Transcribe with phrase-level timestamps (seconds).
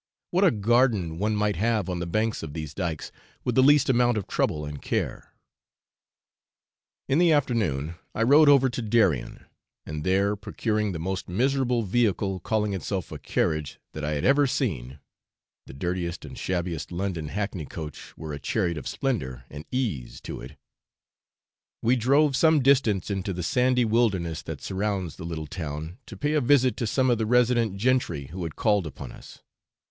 [0.31, 3.11] what a garden one might have on the banks of these dykes,
[3.43, 5.35] with the least amount of trouble and care!
[7.07, 9.45] In the afternoon I rowed over to Darien,
[9.85, 14.47] and there procuring the most miserable vehicle calling itself a carriage that I had ever
[14.47, 14.99] seen
[15.67, 20.41] (the dirtiest and shabbiest London hackney coach were a chariot of splendour and ease to
[20.41, 20.57] it),
[21.83, 26.33] we drove some distance into the sandy wilderness that surrounds the little town, to pay
[26.33, 29.43] a visit to some of the resident gentry who had called upon us.